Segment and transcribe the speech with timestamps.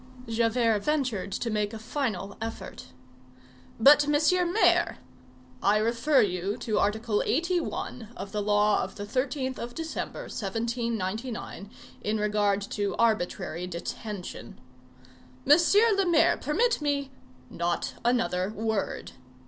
[0.27, 2.87] Javert ventured to make a final effort.
[3.79, 4.51] "But, Mr.
[4.51, 4.97] Mayor—"
[5.61, 10.21] "I refer you to article eighty one of the law of the 13th of December,
[10.21, 11.69] 1799,
[12.01, 14.59] in regard to arbitrary detention."
[15.45, 17.11] "Monsieur le Maire, permit me—"
[17.51, 19.11] "Not another word."